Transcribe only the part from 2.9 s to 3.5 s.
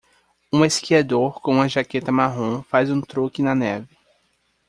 truque